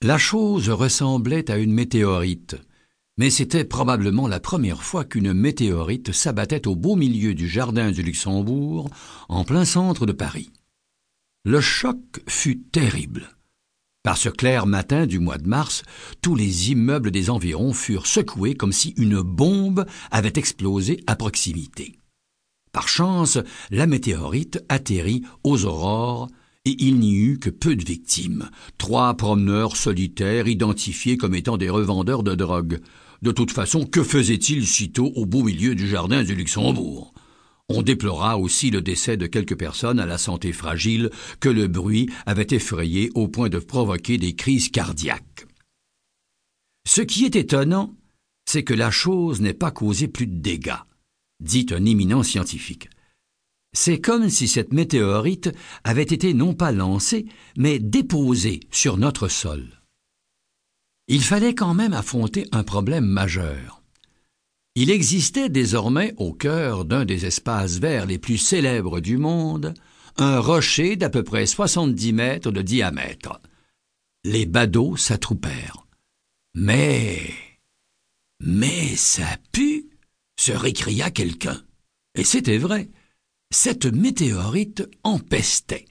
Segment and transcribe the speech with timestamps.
[0.00, 2.56] La chose ressemblait à une météorite,
[3.18, 8.02] mais c'était probablement la première fois qu'une météorite s'abattait au beau milieu du jardin du
[8.02, 8.88] Luxembourg,
[9.28, 10.50] en plein centre de Paris.
[11.44, 13.36] Le choc fut terrible.
[14.02, 15.82] Par ce clair matin du mois de mars,
[16.22, 21.98] tous les immeubles des environs furent secoués comme si une bombe avait explosé à proximité.
[22.72, 23.36] Par chance,
[23.70, 26.28] la météorite atterrit aux aurores
[26.64, 28.48] et il n'y eut que peu de victimes.
[28.78, 32.80] Trois promeneurs solitaires identifiés comme étant des revendeurs de drogue.
[33.22, 37.12] De toute façon, que faisaient-ils sitôt au beau milieu du jardin du Luxembourg?
[37.70, 42.10] On déplora aussi le décès de quelques personnes à la santé fragile que le bruit
[42.26, 45.46] avait effrayé au point de provoquer des crises cardiaques.
[46.86, 47.94] Ce qui est étonnant,
[48.44, 50.82] c'est que la chose n'ait pas causé plus de dégâts,
[51.40, 52.90] dit un éminent scientifique.
[53.76, 59.82] C'est comme si cette météorite avait été non pas lancée, mais déposée sur notre sol.
[61.08, 63.82] Il fallait quand même affronter un problème majeur.
[64.76, 69.74] Il existait désormais au cœur d'un des espaces verts les plus célèbres du monde
[70.16, 73.40] un rocher d'à peu près soixante-dix mètres de diamètre.
[74.24, 75.86] Les badauds s'attroupèrent.
[76.54, 77.34] Mais.
[78.40, 79.90] Mais ça pue
[80.38, 81.60] se récria quelqu'un.
[82.14, 82.88] Et c'était vrai
[83.54, 85.86] cette météorite empestait.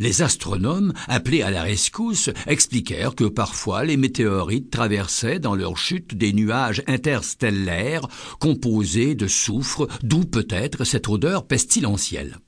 [0.00, 6.16] Les astronomes, appelés à la rescousse, expliquèrent que parfois les météorites traversaient dans leur chute
[6.16, 8.06] des nuages interstellaires
[8.40, 12.38] composés de soufre, d'où peut-être cette odeur pestilentielle.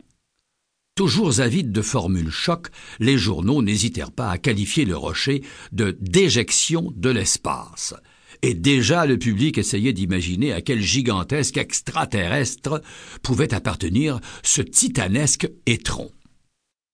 [0.96, 5.42] Toujours avides de formules choc, les journaux n'hésitèrent pas à qualifier le rocher
[5.72, 7.94] de déjection de l'espace
[8.42, 12.82] et déjà le public essayait d'imaginer à quel gigantesque extraterrestre
[13.22, 16.10] pouvait appartenir ce titanesque étron.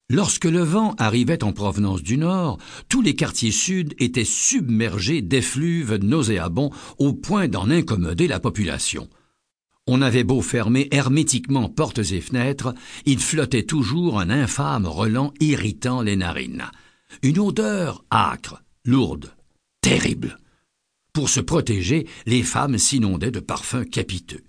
[0.09, 2.59] Lorsque le vent arrivait en provenance du nord,
[2.89, 9.09] tous les quartiers sud étaient submergés d'effluves nauséabonds au point d'en incommoder la population.
[9.89, 12.73] On avait beau fermer hermétiquement portes et fenêtres,
[13.05, 16.67] il flottait toujours un infâme relent irritant les narines.
[17.23, 19.33] Une odeur âcre, lourde,
[19.81, 20.39] terrible.
[21.17, 24.45] Pour se protéger, les femmes s'inondaient de parfums capiteux.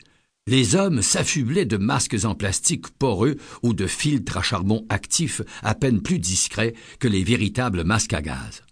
[0.47, 5.75] Les hommes s'affublaient de masques en plastique poreux ou de filtres à charbon actif à
[5.75, 8.63] peine plus discrets que les véritables masques à gaz.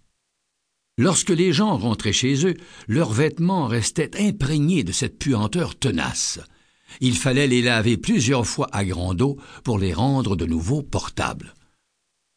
[0.98, 2.56] Lorsque les gens rentraient chez eux,
[2.90, 6.42] leurs vêtements restaient imprégnés de cette puanteur tenace.
[7.00, 11.54] Il fallait les laver plusieurs fois à grande eau pour les rendre de nouveau portables.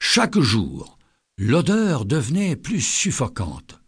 [0.01, 0.99] Chaque jour,
[1.37, 3.81] l'odeur devenait plus suffocante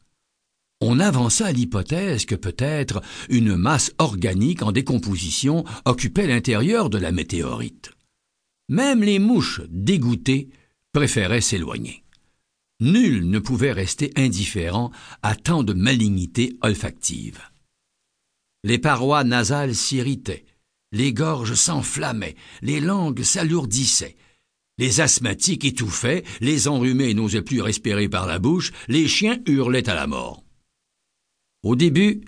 [0.90, 7.92] on avança l'hypothèse que peut-être une masse organique en décomposition occupait l'intérieur de la météorite.
[8.68, 10.50] Même les mouches, dégoûtées,
[10.92, 12.02] préféraient s'éloigner.
[12.80, 14.90] Nul ne pouvait rester indifférent
[15.22, 17.38] à tant de malignité olfactive.
[18.64, 20.44] Les parois nasales s'irritaient,
[20.90, 24.16] les gorges s'enflammaient, les langues s'alourdissaient,
[24.76, 29.94] les asthmatiques étouffaient, les enrhumés n'osaient plus respirer par la bouche, les chiens hurlaient à
[29.94, 30.42] la mort.
[31.62, 32.22] Au début,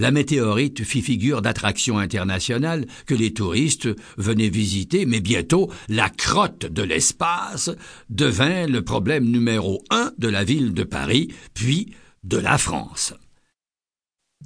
[0.00, 6.66] la météorite fit figure d'attraction internationale que les touristes venaient visiter, mais bientôt la crotte
[6.66, 7.70] de l'espace
[8.08, 13.14] devint le problème numéro un de la ville de Paris, puis de la France.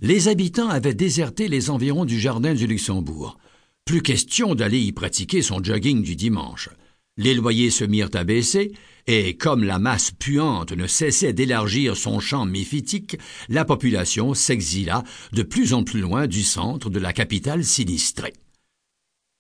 [0.01, 3.39] Les habitants avaient déserté les environs du jardin du Luxembourg.
[3.85, 6.71] Plus question d'aller y pratiquer son jogging du dimanche.
[7.19, 8.73] Les loyers se mirent à baisser,
[9.07, 13.19] et comme la masse puante ne cessait d'élargir son champ méphitique,
[13.49, 18.33] la population s'exila de plus en plus loin du centre de la capitale sinistrée.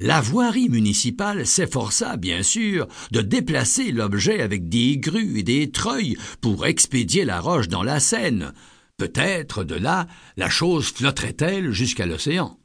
[0.00, 6.16] La voirie municipale s'efforça, bien sûr, de déplacer l'objet avec des grues et des treuils
[6.40, 8.52] pour expédier la roche dans la Seine.
[8.98, 12.58] Peut-être de là la chose flotterait-elle jusqu'à l'océan.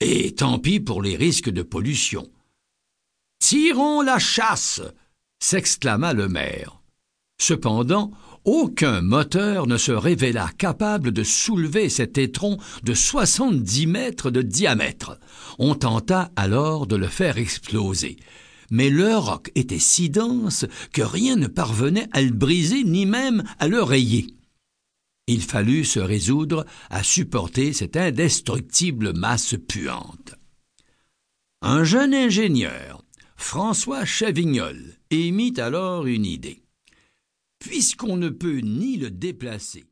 [0.00, 2.28] Et tant pis pour les risques de pollution.
[3.42, 4.80] Tirons la chasse
[5.40, 6.80] s'exclama le maire.
[7.40, 8.12] Cependant,
[8.44, 15.18] aucun moteur ne se révéla capable de soulever cet étron de soixante-dix mètres de diamètre.
[15.58, 18.16] On tenta alors de le faire exploser.
[18.70, 23.42] Mais le roc était si dense que rien ne parvenait à le briser ni même
[23.58, 24.36] à le rayer.
[25.26, 30.36] Il fallut se résoudre à supporter cette indestructible masse puante.
[31.64, 32.91] Un jeune ingénieur,
[33.42, 36.62] François Chavignol émit alors une idée.
[37.58, 39.84] Puisqu'on ne peut ni le déplacer,